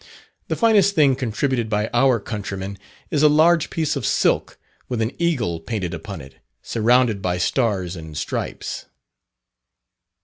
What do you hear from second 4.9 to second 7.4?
an eagle painted upon it, surrounded by